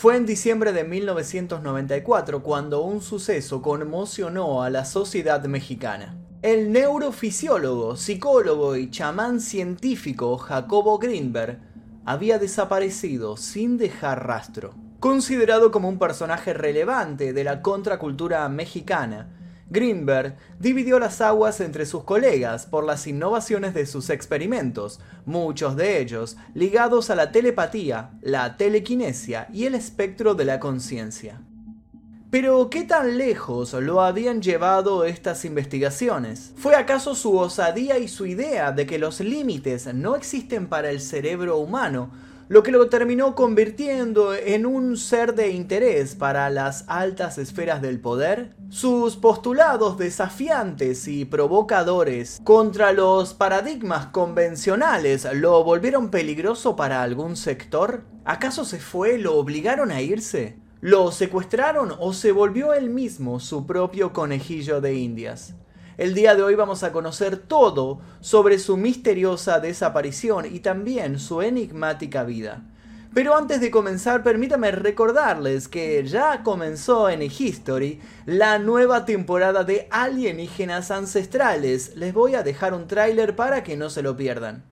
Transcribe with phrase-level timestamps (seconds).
[0.00, 6.16] Fue en diciembre de 1994 cuando un suceso conmocionó a la sociedad mexicana.
[6.40, 11.60] El neurofisiólogo, psicólogo y chamán científico Jacobo Greenberg
[12.06, 14.72] había desaparecido sin dejar rastro.
[15.00, 19.28] Considerado como un personaje relevante de la contracultura mexicana,
[19.70, 26.00] Greenberg dividió las aguas entre sus colegas por las innovaciones de sus experimentos, muchos de
[26.00, 31.40] ellos ligados a la telepatía, la telequinesia y el espectro de la conciencia.
[32.30, 36.52] Pero, ¿qué tan lejos lo habían llevado estas investigaciones?
[36.56, 41.00] ¿Fue acaso su osadía y su idea de que los límites no existen para el
[41.00, 42.10] cerebro humano
[42.50, 48.00] lo que lo terminó convirtiendo en un ser de interés para las altas esferas del
[48.00, 48.56] poder.
[48.70, 58.02] Sus postulados desafiantes y provocadores contra los paradigmas convencionales lo volvieron peligroso para algún sector.
[58.24, 59.16] ¿Acaso se fue?
[59.16, 60.58] ¿Lo obligaron a irse?
[60.80, 65.54] ¿Lo secuestraron o se volvió él mismo su propio conejillo de indias?
[66.00, 71.42] El día de hoy vamos a conocer todo sobre su misteriosa desaparición y también su
[71.42, 72.62] enigmática vida.
[73.12, 79.88] Pero antes de comenzar, permítame recordarles que ya comenzó en History la nueva temporada de
[79.90, 81.94] Alienígenas Ancestrales.
[81.96, 84.69] Les voy a dejar un tráiler para que no se lo pierdan.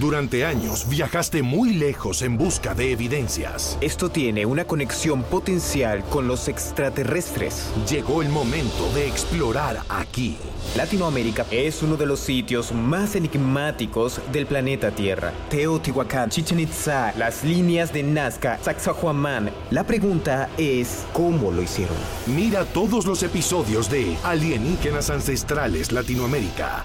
[0.00, 3.78] Durante años viajaste muy lejos en busca de evidencias.
[3.80, 7.70] Esto tiene una conexión potencial con los extraterrestres.
[7.88, 10.36] Llegó el momento de explorar aquí.
[10.76, 15.32] Latinoamérica es uno de los sitios más enigmáticos del planeta Tierra.
[15.48, 19.52] Teotihuacán, Chichen Itza, las líneas de Nazca, Sacsayhuamán.
[19.70, 21.96] La pregunta es, ¿cómo lo hicieron?
[22.26, 26.84] Mira todos los episodios de Alienígenas Ancestrales Latinoamérica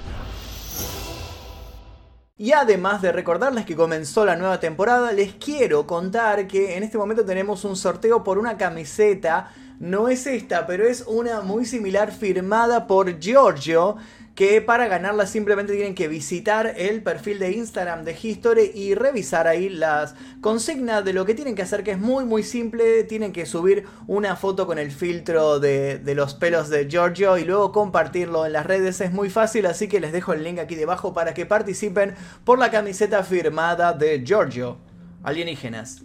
[2.40, 6.98] y además de recordarles que comenzó la nueva temporada, les quiero contar que en este
[6.98, 9.52] momento tenemos un sorteo por una camiseta.
[9.78, 13.98] No es esta, pero es una muy similar firmada por Giorgio
[14.40, 19.48] que para ganarla simplemente tienen que visitar el perfil de Instagram de History y revisar
[19.48, 23.34] ahí las consignas de lo que tienen que hacer, que es muy muy simple, tienen
[23.34, 27.74] que subir una foto con el filtro de, de los pelos de Giorgio y luego
[27.74, 31.14] compartirlo en las redes, es muy fácil, así que les dejo el link aquí debajo
[31.14, 34.78] para que participen por la camiseta firmada de Giorgio,
[35.22, 36.04] alienígenas.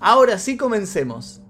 [0.00, 1.42] Ahora sí comencemos.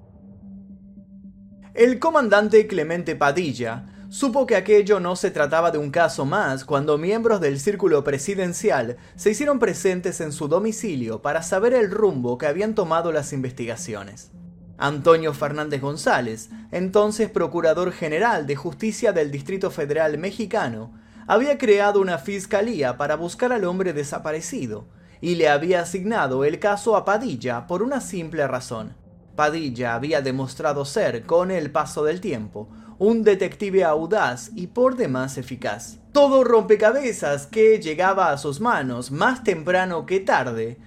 [1.74, 6.98] El comandante Clemente Padilla supo que aquello no se trataba de un caso más cuando
[6.98, 12.46] miembros del círculo presidencial se hicieron presentes en su domicilio para saber el rumbo que
[12.46, 14.30] habían tomado las investigaciones.
[14.78, 20.92] Antonio Fernández González, entonces Procurador General de Justicia del Distrito Federal Mexicano,
[21.26, 24.86] había creado una fiscalía para buscar al hombre desaparecido
[25.20, 28.94] y le había asignado el caso a Padilla por una simple razón.
[29.34, 35.38] Padilla había demostrado ser, con el paso del tiempo, un detective audaz y por demás
[35.38, 35.98] eficaz.
[36.12, 40.78] Todo rompecabezas que llegaba a sus manos más temprano que tarde,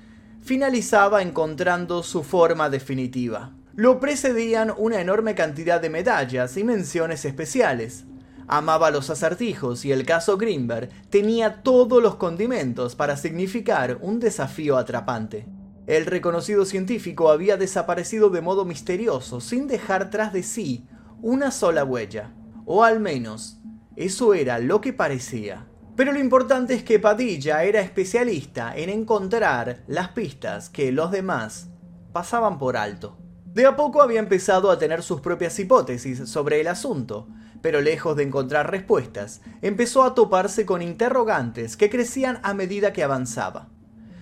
[0.42, 3.52] finalizaba encontrando su forma definitiva.
[3.76, 8.06] Lo precedían una enorme cantidad de medallas y menciones especiales.
[8.48, 14.78] Amaba los acertijos y el caso Greenberg tenía todos los condimentos para significar un desafío
[14.78, 15.46] atrapante.
[15.86, 20.86] El reconocido científico había desaparecido de modo misterioso sin dejar tras de sí
[21.22, 22.34] una sola huella.
[22.66, 23.60] O al menos,
[23.96, 25.68] eso era lo que parecía.
[25.96, 31.70] Pero lo importante es que Padilla era especialista en encontrar las pistas que los demás
[32.14, 33.18] pasaban por alto.
[33.46, 37.28] De a poco había empezado a tener sus propias hipótesis sobre el asunto,
[37.64, 43.04] pero lejos de encontrar respuestas, empezó a toparse con interrogantes que crecían a medida que
[43.04, 43.70] avanzaba.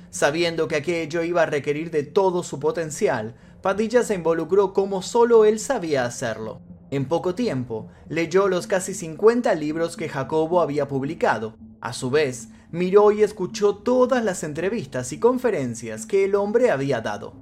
[0.09, 5.43] Sabiendo que aquello iba a requerir de todo su potencial, Padilla se involucró como solo
[5.43, 6.61] él sabía hacerlo.
[6.91, 11.55] En poco tiempo, leyó los casi 50 libros que Jacobo había publicado.
[11.81, 17.01] A su vez, miró y escuchó todas las entrevistas y conferencias que el hombre había
[17.01, 17.33] dado.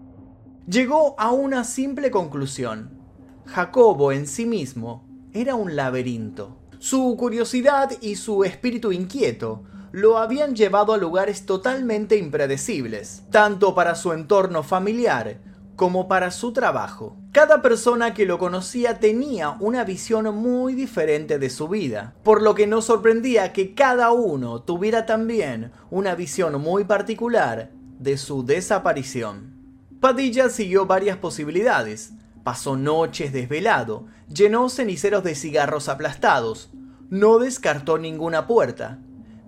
[0.68, 2.98] Llegó a una simple conclusión.
[3.46, 6.58] Jacobo en sí mismo era un laberinto.
[6.80, 13.96] Su curiosidad y su espíritu inquieto lo habían llevado a lugares totalmente impredecibles, tanto para
[13.96, 15.40] su entorno familiar
[15.76, 17.18] como para su trabajo.
[17.32, 22.56] Cada persona que lo conocía tenía una visión muy diferente de su vida, por lo
[22.56, 29.54] que no sorprendía que cada uno tuviera también una visión muy particular de su desaparición.
[30.00, 32.14] Padilla siguió varias posibilidades.
[32.44, 36.72] Pasó noches desvelado, llenó ceniceros de cigarros aplastados,
[37.10, 39.00] no descartó ninguna puerta,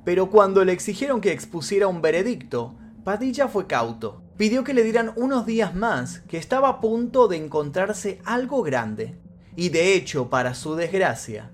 [0.05, 4.21] pero cuando le exigieron que expusiera un veredicto, Padilla fue cauto.
[4.37, 9.15] Pidió que le dieran unos días más, que estaba a punto de encontrarse algo grande.
[9.55, 11.51] Y de hecho, para su desgracia,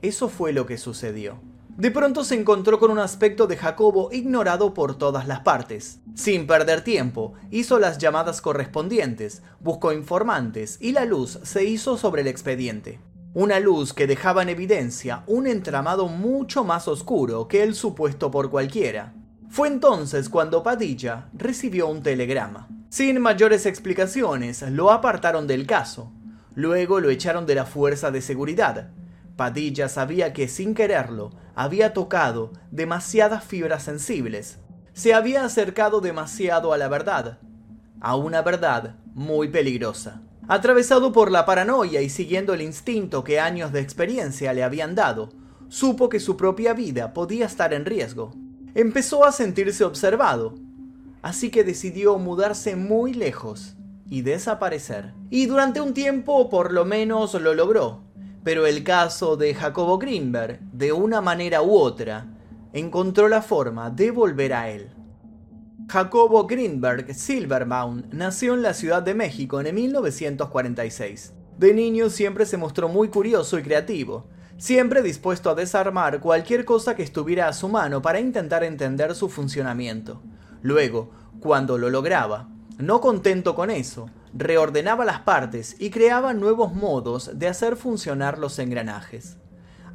[0.00, 1.38] eso fue lo que sucedió.
[1.76, 6.00] De pronto se encontró con un aspecto de Jacobo ignorado por todas las partes.
[6.14, 12.22] Sin perder tiempo, hizo las llamadas correspondientes, buscó informantes y la luz se hizo sobre
[12.22, 12.98] el expediente.
[13.34, 18.48] Una luz que dejaba en evidencia un entramado mucho más oscuro que el supuesto por
[18.48, 19.12] cualquiera.
[19.48, 22.68] Fue entonces cuando Padilla recibió un telegrama.
[22.88, 26.12] Sin mayores explicaciones, lo apartaron del caso.
[26.54, 28.90] Luego lo echaron de la fuerza de seguridad.
[29.36, 34.58] Padilla sabía que sin quererlo había tocado demasiadas fibras sensibles.
[34.94, 37.38] Se había acercado demasiado a la verdad,
[38.00, 40.22] a una verdad muy peligrosa.
[40.48, 45.30] Atravesado por la paranoia y siguiendo el instinto que años de experiencia le habían dado,
[45.68, 48.32] supo que su propia vida podía estar en riesgo.
[48.76, 50.54] Empezó a sentirse observado,
[51.22, 53.74] así que decidió mudarse muy lejos
[54.08, 55.14] y desaparecer.
[55.30, 58.06] Y durante un tiempo por lo menos lo logró
[58.46, 62.28] pero el caso de Jacobo Greenberg, de una manera u otra,
[62.72, 64.90] encontró la forma de volver a él.
[65.88, 71.34] Jacobo Greenberg Silverbaum nació en la Ciudad de México en 1946.
[71.58, 76.94] De niño siempre se mostró muy curioso y creativo, siempre dispuesto a desarmar cualquier cosa
[76.94, 80.22] que estuviera a su mano para intentar entender su funcionamiento.
[80.62, 81.10] Luego,
[81.40, 82.48] cuando lo lograba,
[82.78, 88.58] no contento con eso, reordenaba las partes y creaba nuevos modos de hacer funcionar los
[88.58, 89.36] engranajes.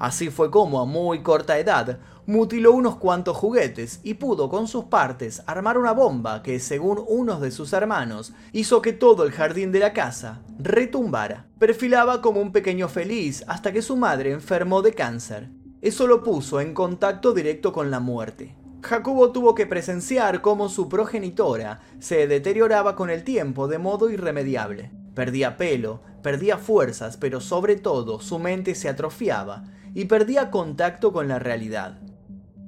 [0.01, 4.85] Así fue como a muy corta edad mutiló unos cuantos juguetes y pudo con sus
[4.85, 9.71] partes armar una bomba que, según unos de sus hermanos, hizo que todo el jardín
[9.71, 11.45] de la casa retumbara.
[11.59, 15.51] Perfilaba como un pequeño feliz hasta que su madre enfermó de cáncer.
[15.83, 18.55] Eso lo puso en contacto directo con la muerte.
[18.81, 25.00] Jacobo tuvo que presenciar cómo su progenitora se deterioraba con el tiempo de modo irremediable.
[25.13, 29.63] Perdía pelo, perdía fuerzas, pero sobre todo su mente se atrofiaba
[29.93, 31.99] y perdía contacto con la realidad.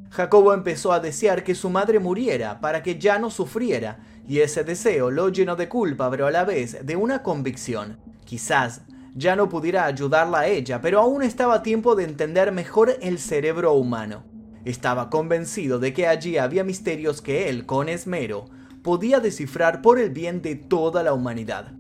[0.10, 4.64] Jacobo empezó a desear que su madre muriera para que ya no sufriera, y ese
[4.64, 7.98] deseo lo llenó de culpa, pero a la vez de una convicción.
[8.26, 8.82] Quizás
[9.16, 13.20] ya no pudiera ayudarla a ella, pero aún estaba a tiempo de entender mejor el
[13.20, 14.24] cerebro humano.
[14.66, 18.46] Estaba convencido de que allí había misterios que él, con esmero,
[18.82, 21.74] podía descifrar por el bien de toda la humanidad.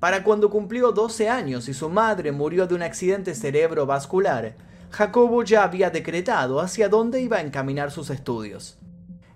[0.00, 4.56] Para cuando cumplió 12 años y su madre murió de un accidente cerebrovascular,
[4.90, 8.78] Jacobo ya había decretado hacia dónde iba a encaminar sus estudios.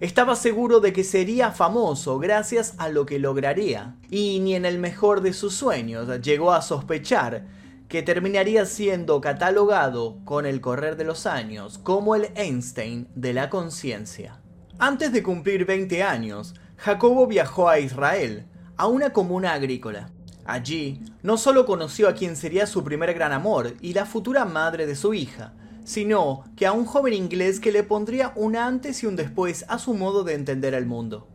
[0.00, 4.78] Estaba seguro de que sería famoso gracias a lo que lograría, y ni en el
[4.78, 7.46] mejor de sus sueños llegó a sospechar
[7.88, 13.50] que terminaría siendo catalogado con el correr de los años como el Einstein de la
[13.50, 14.40] conciencia.
[14.78, 18.46] Antes de cumplir 20 años, Jacobo viajó a Israel,
[18.76, 20.10] a una comuna agrícola.
[20.44, 24.86] Allí, no solo conoció a quien sería su primer gran amor y la futura madre
[24.86, 25.54] de su hija,
[25.84, 29.78] sino que a un joven inglés que le pondría un antes y un después a
[29.78, 31.28] su modo de entender el mundo.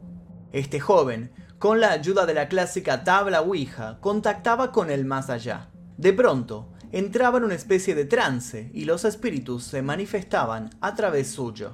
[0.52, 5.70] Este joven, con la ayuda de la clásica tabla Ouija, contactaba con el más allá.
[5.98, 11.32] De pronto, entraba en una especie de trance y los espíritus se manifestaban a través
[11.32, 11.74] suyo.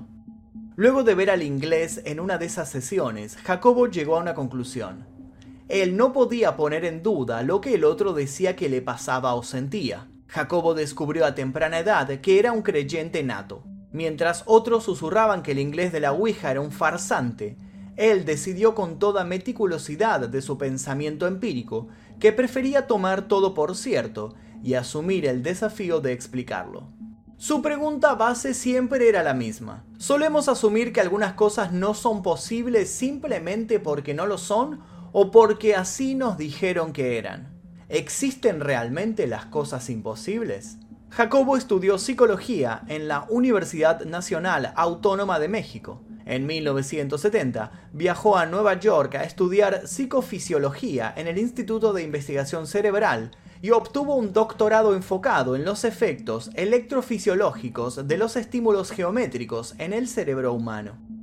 [0.76, 5.15] Luego de ver al inglés en una de esas sesiones, Jacobo llegó a una conclusión.
[5.68, 9.44] Él no podía poner en duda lo que el otro decía que le pasaba o
[9.44, 10.08] sentía.
[10.28, 13.64] Jacobo descubrió a temprana edad que era un creyente nato.
[13.92, 17.58] Mientras otros susurraban que el inglés de la Ouija era un farsante,
[17.96, 21.88] él decidió con toda meticulosidad de su pensamiento empírico
[22.20, 26.90] que prefería tomar todo por cierto y asumir el desafío de explicarlo.
[27.38, 29.86] Su pregunta base siempre era la misma.
[29.98, 34.82] ¿Solemos asumir que algunas cosas no son posibles simplemente porque no lo son
[35.18, 37.48] o porque así nos dijeron que eran?
[37.88, 40.78] ¿Existen realmente las cosas imposibles?
[41.10, 48.78] Jacobo estudió psicología en la Universidad Nacional Autónoma de México en 1970 viajó a Nueva
[48.78, 53.32] York a estudiar psicofisiología en el Instituto de Investigación Cerebral
[53.62, 60.10] y obtuvo un doctorado enfocado en los efectos electrofisiológicos de los estímulos geométricos en el
[60.10, 61.15] cerebro humano.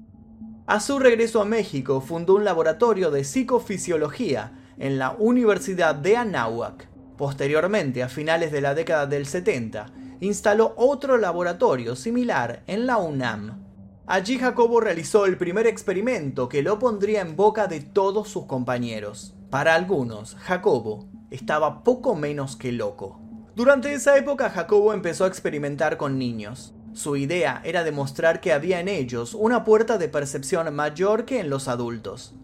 [0.67, 6.89] A su regreso a México fundó un laboratorio de psicofisiología en la Universidad de Anáhuac.
[7.17, 9.87] Posteriormente, a finales de la década del 70,
[10.21, 13.65] instaló otro laboratorio similar en la UNAM.
[14.07, 19.35] Allí Jacobo realizó el primer experimento que lo pondría en boca de todos sus compañeros.
[19.51, 23.21] Para algunos, Jacobo estaba poco menos que loco.
[23.57, 26.73] Durante esa época Jacobo empezó a experimentar con niños.
[26.95, 31.49] Su idea era demostrar que había en ellos una puerta de percepción mayor que en
[31.49, 32.35] los adultos.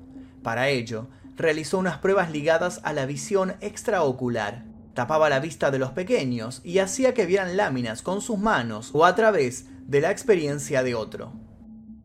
[0.43, 4.65] Para ello, realizó unas pruebas ligadas a la visión extraocular.
[4.95, 9.05] Tapaba la vista de los pequeños y hacía que vieran láminas con sus manos o
[9.05, 11.33] a través de la experiencia de otro.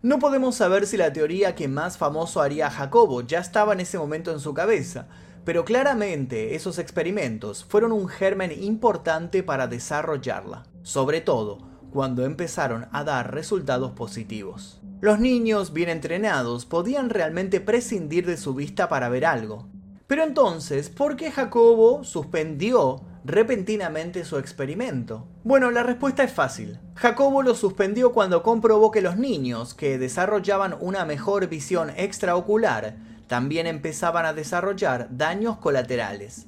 [0.01, 3.97] No podemos saber si la teoría que más famoso haría Jacobo ya estaba en ese
[3.97, 5.07] momento en su cabeza,
[5.45, 13.03] pero claramente esos experimentos fueron un germen importante para desarrollarla, sobre todo cuando empezaron a
[13.03, 14.81] dar resultados positivos.
[14.99, 19.67] Los niños bien entrenados podían realmente prescindir de su vista para ver algo.
[20.07, 25.27] Pero entonces, ¿por qué Jacobo suspendió repentinamente su experimento?
[25.43, 26.79] Bueno, la respuesta es fácil.
[26.95, 32.97] Jacobo lo suspendió cuando comprobó que los niños que desarrollaban una mejor visión extraocular
[33.27, 36.47] también empezaban a desarrollar daños colaterales.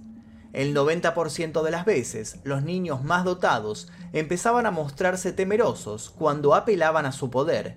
[0.55, 7.05] El 90% de las veces, los niños más dotados empezaban a mostrarse temerosos cuando apelaban
[7.05, 7.75] a su poder.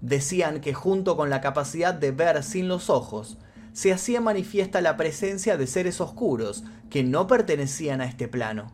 [0.00, 3.38] Decían que junto con la capacidad de ver sin los ojos,
[3.74, 8.72] se hacía manifiesta la presencia de seres oscuros que no pertenecían a este plano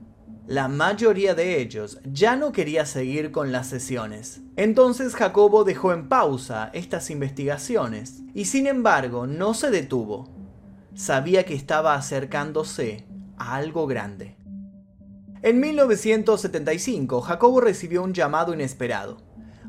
[0.49, 4.41] la mayoría de ellos ya no quería seguir con las sesiones.
[4.57, 10.27] Entonces Jacobo dejó en pausa estas investigaciones y sin embargo no se detuvo.
[10.95, 13.05] Sabía que estaba acercándose
[13.39, 14.37] algo grande.
[15.43, 19.19] En 1975, Jacobo recibió un llamado inesperado.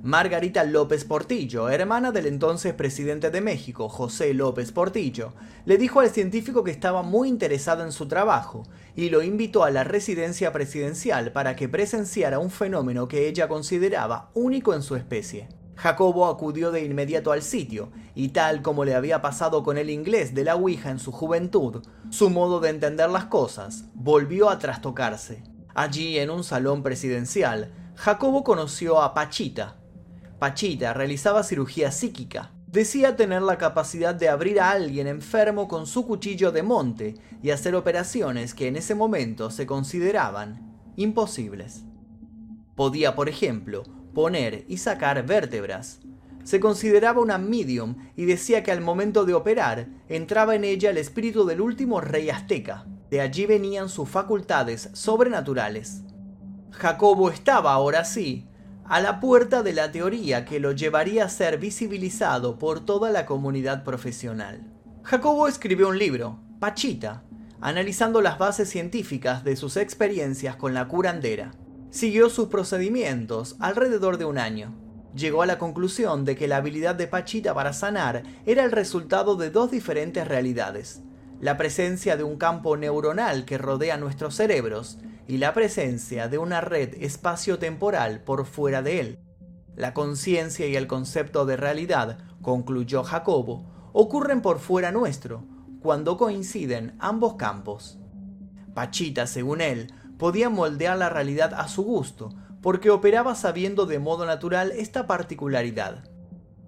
[0.02, 5.34] Margarita López Portillo, hermana del entonces presidente de México, José López Portillo,
[5.66, 8.64] le dijo al científico que estaba muy interesado en su trabajo
[8.96, 14.32] y lo invitó a la residencia presidencial para que presenciara un fenómeno que ella consideraba
[14.34, 15.50] único en su especie.
[15.80, 20.36] Jacobo acudió de inmediato al sitio, y tal como le había pasado con el inglés
[20.36, 25.42] de la Ouija en su juventud, su modo de entender las cosas volvió a trastocarse.
[25.74, 29.78] Allí, en un salón presidencial, Jacobo conoció a Pachita,
[30.38, 32.52] Pachita realizaba cirugía psíquica.
[32.68, 37.52] Decía tener la capacidad de abrir a alguien enfermo con su cuchillo de monte y
[37.52, 41.84] hacer operaciones que en ese momento se consideraban imposibles.
[42.76, 46.00] Podía, por ejemplo, poner y sacar vértebras.
[46.44, 50.98] Se consideraba una medium y decía que al momento de operar entraba en ella el
[50.98, 52.86] espíritu del último rey azteca.
[53.10, 56.01] De allí venían sus facultades sobrenaturales.
[56.72, 58.48] Jacobo estaba ahora sí
[58.86, 63.28] a la puerta de la teoría que lo llevaría a ser visibilizado por toda la
[63.28, 64.66] comunidad profesional.
[65.04, 67.24] Jacobo escribió un libro, Pachita,
[67.62, 71.51] analizando las bases científicas de sus experiencias con la curandera.
[71.91, 74.75] Siguió sus procedimientos alrededor de un año.
[75.15, 79.36] Llegó a la conclusión de que la habilidad de Pachita para sanar era el resultado
[79.36, 81.01] de dos diferentes realidades.
[81.41, 86.62] La presencia de un campo neuronal que rodea nuestros cerebros y la presencia de una
[86.62, 89.19] red espacio-temporal por fuera de él.
[89.75, 95.43] La conciencia y el concepto de realidad, concluyó Jacobo, ocurren por fuera nuestro,
[95.81, 97.98] cuando coinciden ambos campos.
[98.75, 102.30] Pachita, según él, podía moldear la realidad a su gusto,
[102.62, 106.04] porque operaba sabiendo de modo natural esta particularidad.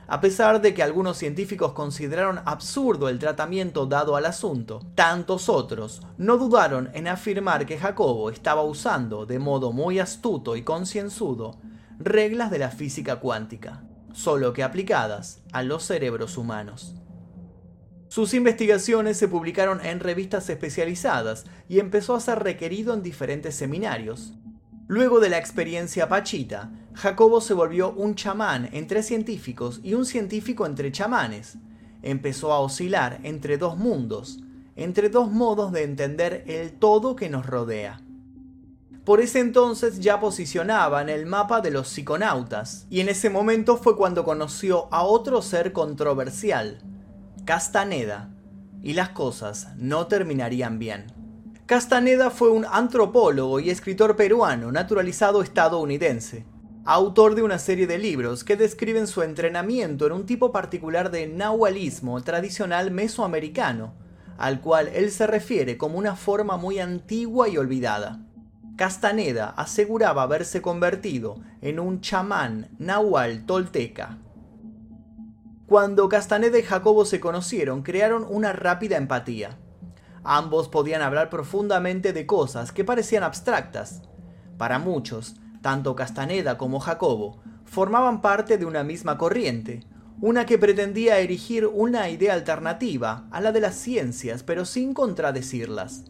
[0.07, 6.01] A pesar de que algunos científicos consideraron absurdo el tratamiento dado al asunto, tantos otros
[6.17, 11.57] no dudaron en afirmar que Jacobo estaba usando de modo muy astuto y concienzudo
[11.99, 16.95] reglas de la física cuántica, solo que aplicadas a los cerebros humanos.
[18.11, 24.33] Sus investigaciones se publicaron en revistas especializadas y empezó a ser requerido en diferentes seminarios.
[24.89, 30.65] Luego de la experiencia Pachita, Jacobo se volvió un chamán entre científicos y un científico
[30.65, 31.55] entre chamanes.
[32.01, 34.39] Empezó a oscilar entre dos mundos,
[34.75, 38.01] entre dos modos de entender el todo que nos rodea.
[39.05, 43.77] Por ese entonces ya posicionaba en el mapa de los psiconautas, y en ese momento
[43.77, 46.79] fue cuando conoció a otro ser controversial,
[47.45, 48.29] Castaneda,
[48.81, 51.07] y las cosas no terminarían bien.
[51.65, 56.45] Castaneda fue un antropólogo y escritor peruano naturalizado estadounidense
[56.83, 61.27] autor de una serie de libros que describen su entrenamiento en un tipo particular de
[61.27, 63.93] nahualismo tradicional mesoamericano,
[64.37, 68.25] al cual él se refiere como una forma muy antigua y olvidada.
[68.77, 74.17] Castaneda aseguraba haberse convertido en un chamán nahual tolteca.
[75.71, 79.57] Cuando Castaneda y Jacobo se conocieron, crearon una rápida empatía.
[80.21, 84.01] Ambos podían hablar profundamente de cosas que parecían abstractas.
[84.57, 89.85] Para muchos, tanto Castaneda como Jacobo formaban parte de una misma corriente,
[90.19, 96.03] una que pretendía erigir una idea alternativa a la de las ciencias, pero sin contradecirlas.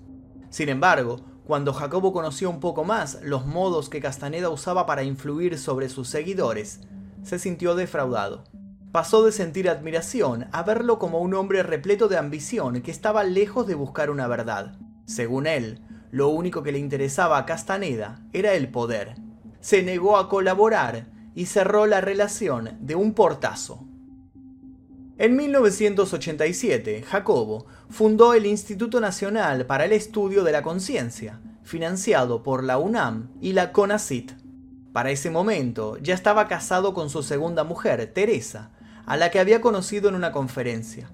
[0.50, 5.60] Sin embargo, cuando Jacobo conoció un poco más los modos que Castaneda usaba para influir
[5.60, 6.80] sobre sus seguidores,
[7.22, 8.44] se sintió defraudado.
[8.92, 13.66] Pasó de sentir admiración a verlo como un hombre repleto de ambición que estaba lejos
[13.66, 14.78] de buscar una verdad.
[15.06, 15.80] Según él,
[16.12, 19.16] lo único que le interesaba a Castaneda era el poder.
[19.62, 23.86] Se negó a colaborar y cerró la relación de un portazo.
[25.18, 32.64] En 1987, Jacobo fundó el Instituto Nacional para el Estudio de la Conciencia, financiado por
[32.64, 34.34] la UNAM y la CONACIT.
[34.92, 38.72] Para ese momento ya estaba casado con su segunda mujer, Teresa,
[39.06, 41.12] a la que había conocido en una conferencia.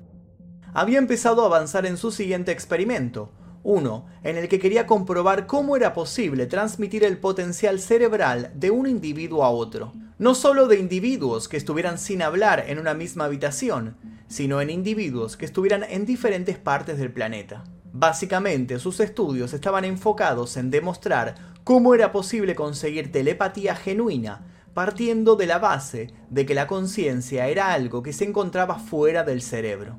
[0.74, 3.32] Había empezado a avanzar en su siguiente experimento,
[3.64, 8.88] uno en el que quería comprobar cómo era posible transmitir el potencial cerebral de un
[8.88, 9.94] individuo a otro.
[10.20, 15.38] No solo de individuos que estuvieran sin hablar en una misma habitación, sino en individuos
[15.38, 17.64] que estuvieran en diferentes partes del planeta.
[17.92, 24.46] Básicamente, sus estudios estaban enfocados en demostrar cómo era posible conseguir telepatía genuina,
[24.78, 29.42] partiendo de la base de que la conciencia era algo que se encontraba fuera del
[29.42, 29.98] cerebro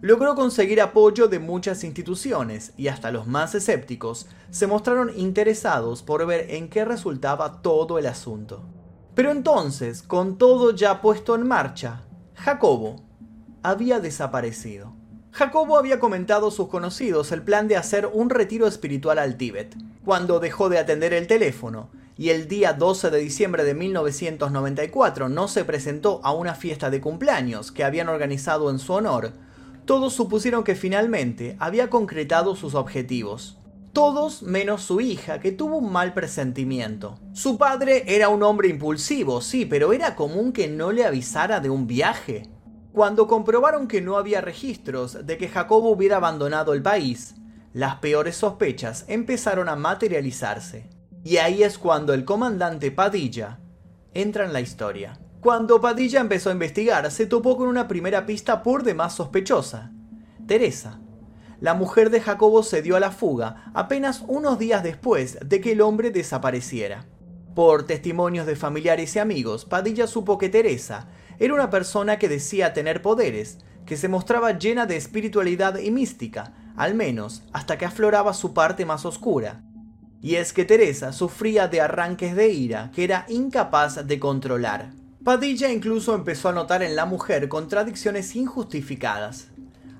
[0.00, 6.24] logró conseguir apoyo de muchas instituciones y hasta los más escépticos se mostraron interesados por
[6.24, 8.62] ver en qué resultaba todo el asunto.
[9.16, 12.02] Pero entonces, con todo ya puesto en marcha,
[12.36, 13.02] Jacobo
[13.64, 14.92] había desaparecido.
[15.32, 19.76] Jacobo había comentado a sus conocidos el plan de hacer un retiro espiritual al Tíbet,
[20.04, 25.48] cuando dejó de atender el teléfono y el día 12 de diciembre de 1994 no
[25.48, 29.32] se presentó a una fiesta de cumpleaños que habían organizado en su honor,
[29.84, 33.58] todos supusieron que finalmente había concretado sus objetivos.
[33.92, 37.18] Todos menos su hija, que tuvo un mal presentimiento.
[37.34, 41.68] Su padre era un hombre impulsivo, sí, pero era común que no le avisara de
[41.68, 42.48] un viaje.
[42.92, 47.34] Cuando comprobaron que no había registros de que Jacobo hubiera abandonado el país,
[47.74, 50.88] las peores sospechas empezaron a materializarse.
[51.24, 53.60] Y ahí es cuando el comandante Padilla
[54.12, 55.18] entra en la historia.
[55.40, 59.92] Cuando Padilla empezó a investigar, se topó con una primera pista por demás sospechosa.
[60.46, 61.00] Teresa.
[61.60, 65.72] La mujer de Jacobo se dio a la fuga apenas unos días después de que
[65.72, 67.06] el hombre desapareciera.
[67.54, 72.72] Por testimonios de familiares y amigos, Padilla supo que Teresa era una persona que decía
[72.72, 78.34] tener poderes, que se mostraba llena de espiritualidad y mística, al menos hasta que afloraba
[78.34, 79.62] su parte más oscura.
[80.22, 84.92] Y es que Teresa sufría de arranques de ira que era incapaz de controlar.
[85.24, 89.48] Padilla incluso empezó a notar en la mujer contradicciones injustificadas.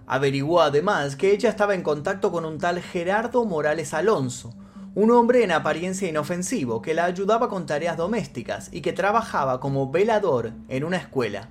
[0.06, 4.54] Averiguó además que ella estaba en contacto con un tal Gerardo Morales Alonso,
[4.94, 9.90] un hombre en apariencia inofensivo que la ayudaba con tareas domésticas y que trabajaba como
[9.90, 11.48] velador en una escuela.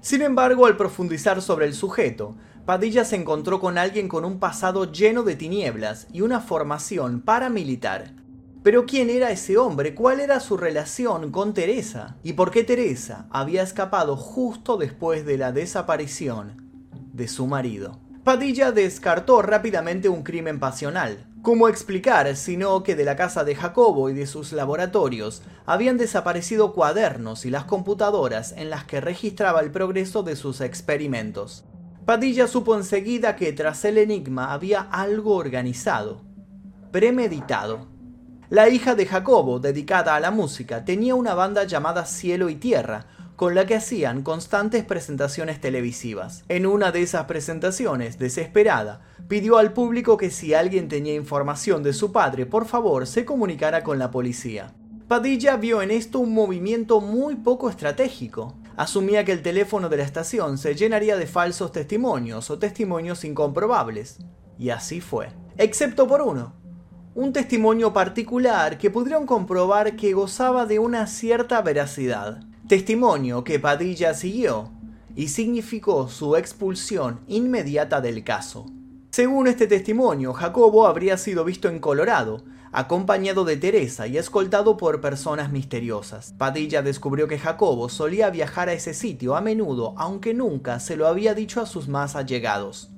[0.00, 2.36] Sin embargo, al profundizar sobre el sujeto,
[2.70, 8.14] Padilla se encontró con alguien con un pasado lleno de tinieblas y una formación paramilitar,
[8.62, 9.92] pero ¿quién era ese hombre?
[9.92, 12.16] ¿Cuál era su relación con Teresa?
[12.22, 16.70] ¿Y por qué Teresa había escapado justo después de la desaparición
[17.12, 17.98] de su marido?
[18.22, 21.26] Padilla descartó rápidamente un crimen pasional.
[21.42, 26.72] ¿Cómo explicar sino que de la casa de Jacobo y de sus laboratorios habían desaparecido
[26.72, 31.64] cuadernos y las computadoras en las que registraba el progreso de sus experimentos?
[32.04, 36.22] Padilla supo enseguida que tras el enigma había algo organizado,
[36.90, 37.88] premeditado.
[38.48, 43.06] La hija de Jacobo, dedicada a la música, tenía una banda llamada Cielo y Tierra,
[43.36, 46.44] con la que hacían constantes presentaciones televisivas.
[46.48, 51.92] En una de esas presentaciones, desesperada, pidió al público que si alguien tenía información de
[51.92, 54.74] su padre, por favor se comunicara con la policía.
[55.08, 58.59] Padilla vio en esto un movimiento muy poco estratégico.
[58.80, 64.16] Asumía que el teléfono de la estación se llenaría de falsos testimonios o testimonios incomprobables.
[64.58, 65.28] Y así fue.
[65.58, 66.54] Excepto por uno,
[67.14, 72.40] un testimonio particular que pudieron comprobar que gozaba de una cierta veracidad.
[72.68, 74.70] Testimonio que Padilla siguió
[75.14, 78.64] y significó su expulsión inmediata del caso.
[79.10, 85.00] Según este testimonio, Jacobo habría sido visto en Colorado, acompañado de Teresa y escoltado por
[85.00, 86.34] personas misteriosas.
[86.38, 91.06] Padilla descubrió que Jacobo solía viajar a ese sitio a menudo, aunque nunca se lo
[91.06, 92.90] había dicho a sus más allegados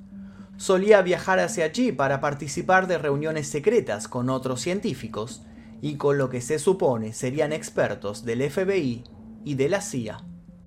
[0.62, 5.42] solía viajar hacia allí para participar de reuniones secretas con otros científicos
[5.80, 9.02] y con lo que se supone serían expertos del FBI
[9.44, 10.24] y de la CIA.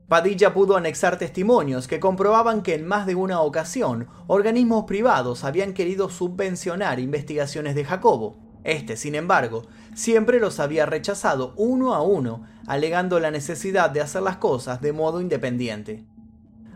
[0.09, 5.73] Padilla pudo anexar testimonios que comprobaban que en más de una ocasión organismos privados habían
[5.73, 8.44] querido subvencionar investigaciones de Jacobo.
[8.65, 9.61] Este, sin embargo,
[9.93, 14.91] siempre los había rechazado uno a uno, alegando la necesidad de hacer las cosas de
[14.91, 16.03] modo independiente.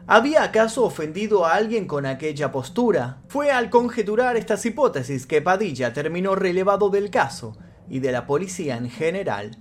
[0.05, 3.21] ¿Había acaso ofendido a alguien con aquella postura?
[3.27, 7.57] Fue al conjeturar estas hipótesis que Padilla terminó relevado del caso
[7.89, 9.57] y de la policía en general.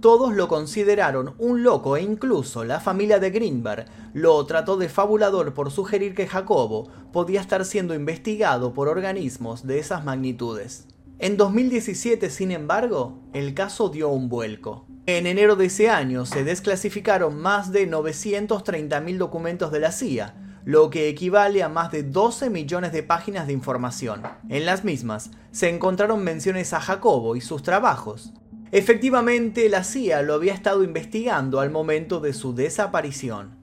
[0.00, 5.54] todos lo consideraron un loco e incluso la familia de Greenberg lo trató de fabulador
[5.54, 10.87] por sugerir que Jacobo podía estar siendo investigado por organismos de esas magnitudes.
[11.20, 14.86] En 2017, sin embargo, el caso dio un vuelco.
[15.06, 20.90] En enero de ese año se desclasificaron más de 930.000 documentos de la CIA, lo
[20.90, 24.22] que equivale a más de 12 millones de páginas de información.
[24.48, 28.32] En las mismas se encontraron menciones a Jacobo y sus trabajos.
[28.70, 33.56] Efectivamente, la CIA lo había estado investigando al momento de su desaparición.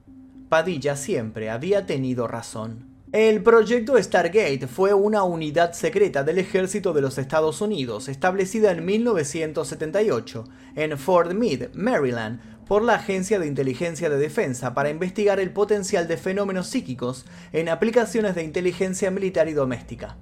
[0.49, 2.94] Padilla siempre había tenido razón.
[3.15, 8.83] El proyecto Stargate fue una unidad secreta del ejército de los Estados Unidos establecida en
[8.83, 10.43] 1978
[10.75, 16.09] en Fort Meade, Maryland, por la Agencia de Inteligencia de Defensa para investigar el potencial
[16.09, 20.17] de fenómenos psíquicos en aplicaciones de inteligencia militar y doméstica.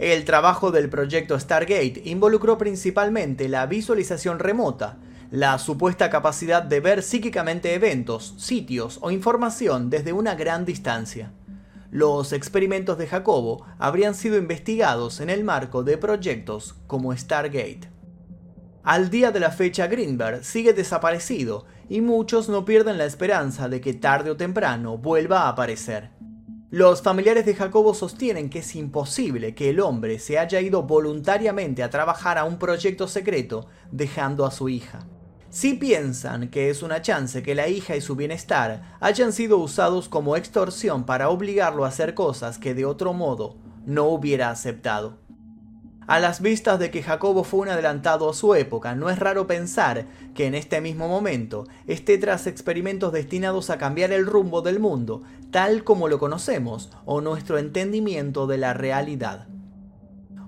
[0.00, 4.98] El trabajo del proyecto Stargate involucró principalmente la visualización remota,
[5.30, 11.30] la supuesta capacidad de ver psíquicamente eventos, sitios o información desde una gran distancia.
[11.90, 17.90] Los experimentos de Jacobo habrían sido investigados en el marco de proyectos como Stargate.
[18.84, 23.80] Al día de la fecha Greenberg sigue desaparecido y muchos no pierden la esperanza de
[23.80, 26.10] que tarde o temprano vuelva a aparecer.
[26.70, 31.82] Los familiares de Jacobo sostienen que es imposible que el hombre se haya ido voluntariamente
[31.82, 35.00] a trabajar a un proyecto secreto dejando a su hija.
[35.50, 40.08] Si piensan que es una chance que la hija y su bienestar hayan sido usados
[40.08, 45.18] como extorsión para obligarlo a hacer cosas que de otro modo no hubiera aceptado.
[46.06, 49.48] A las vistas de que Jacobo fue un adelantado a su época, no es raro
[49.48, 54.78] pensar que en este mismo momento esté tras experimentos destinados a cambiar el rumbo del
[54.78, 59.48] mundo, tal como lo conocemos, o nuestro entendimiento de la realidad.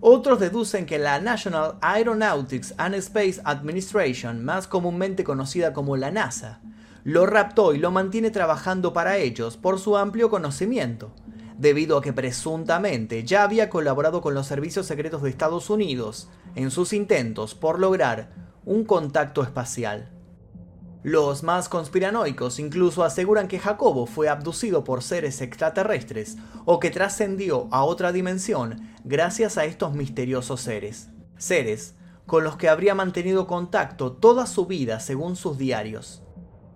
[0.05, 6.61] Otros deducen que la National Aeronautics and Space Administration, más comúnmente conocida como la NASA,
[7.05, 11.13] lo raptó y lo mantiene trabajando para ellos por su amplio conocimiento,
[11.57, 16.73] debido a que presuntamente ya había colaborado con los servicios secretos de Estados Unidos en
[16.73, 18.33] sus intentos por lograr
[18.65, 20.11] un contacto espacial.
[21.03, 27.67] Los más conspiranoicos incluso aseguran que Jacobo fue abducido por seres extraterrestres o que trascendió
[27.73, 31.09] a otra dimensión gracias a estos misteriosos seres.
[31.37, 36.23] Seres con los que habría mantenido contacto toda su vida según sus diarios.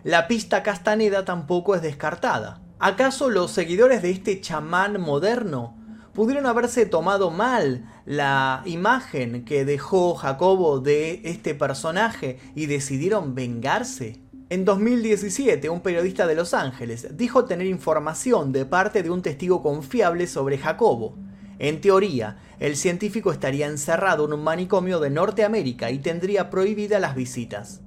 [0.03, 2.63] La pista Castaneda tampoco es descartada.
[2.81, 5.86] ¿Acaso los seguidores de este chamán moderno
[6.17, 14.19] pudieron haberse tomado mal la imagen que dejó Jacobo de este personaje y decidieron vengarse?
[14.49, 19.63] En 2017, un periodista de Los Ángeles dijo tener información de parte de un testigo
[19.63, 21.19] confiable sobre Jacobo.
[21.59, 27.15] En teoría, el científico estaría encerrado en un manicomio de Norteamérica y tendría prohibidas las
[27.15, 27.83] visitas.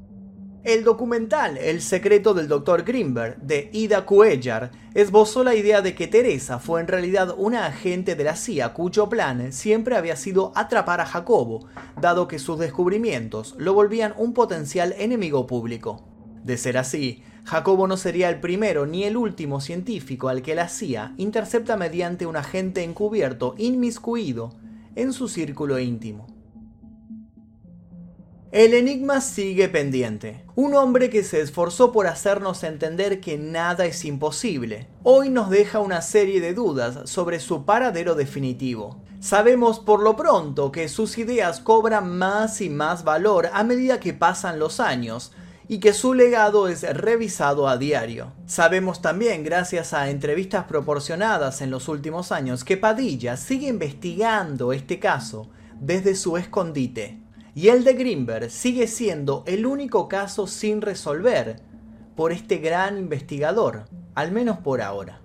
[0.69, 2.83] El documental El secreto del Dr.
[2.83, 8.13] Greenberg de Ida Cuellar esbozó la idea de que Teresa fue en realidad una agente
[8.13, 11.67] de la CIA cuyo plan siempre había sido atrapar a Jacobo,
[11.99, 16.07] dado que sus descubrimientos lo volvían un potencial enemigo público.
[16.43, 20.69] De ser así, Jacobo no sería el primero ni el último científico al que la
[20.69, 24.51] CIA intercepta mediante un agente encubierto inmiscuido
[24.95, 26.38] en su círculo íntimo.
[28.51, 30.43] El enigma sigue pendiente.
[30.55, 34.87] Un hombre que se esforzó por hacernos entender que nada es imposible.
[35.03, 39.03] Hoy nos deja una serie de dudas sobre su paradero definitivo.
[39.19, 44.13] Sabemos por lo pronto que sus ideas cobran más y más valor a medida que
[44.13, 45.31] pasan los años,
[45.67, 48.31] y que su legado es revisado a diario.
[48.47, 54.97] Sabemos también, gracias a entrevistas proporcionadas en los últimos años, que Padilla sigue investigando este
[54.97, 55.47] caso
[55.79, 57.28] desde su escondite.
[57.55, 61.57] Y el de Greenberg sigue siendo el único caso sin resolver
[62.15, 63.85] por este gran investigador,
[64.15, 65.21] al menos por ahora.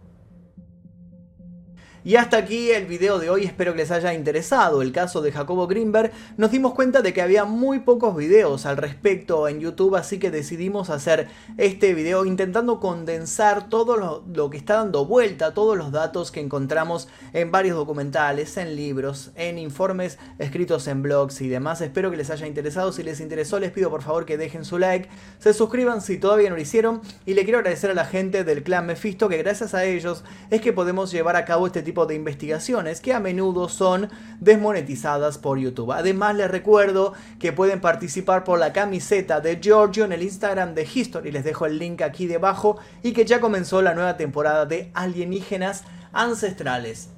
[2.07, 5.33] Y hasta aquí el video de hoy, espero que les haya interesado el caso de
[5.33, 6.13] Jacobo Greenberg.
[6.37, 10.31] Nos dimos cuenta de que había muy pocos videos al respecto en YouTube, así que
[10.31, 16.31] decidimos hacer este video intentando condensar todo lo, que está dando vuelta, todos los datos
[16.31, 21.81] que encontramos en varios documentales, en libros, en informes escritos en blogs y demás.
[21.81, 24.79] Espero que les haya interesado, si les interesó les pido por favor que dejen su
[24.79, 28.45] like, se suscriban si todavía no lo hicieron y le quiero agradecer a la gente
[28.45, 32.17] del clan Mephisto que gracias a ellos es que podemos llevar a cabo este de
[32.17, 35.93] investigaciones que a menudo son desmonetizadas por YouTube.
[35.93, 40.89] Además les recuerdo que pueden participar por la camiseta de Giorgio en el Instagram de
[40.93, 44.91] History, les dejo el link aquí debajo y que ya comenzó la nueva temporada de
[44.95, 47.11] Alienígenas Ancestrales.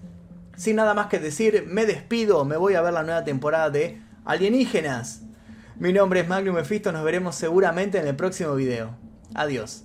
[0.57, 4.01] Sin nada más que decir, me despido, me voy a ver la nueva temporada de
[4.25, 5.23] Alienígenas.
[5.77, 8.91] Mi nombre es Magnum Mephisto, nos veremos seguramente en el próximo video.
[9.35, 9.85] Adiós.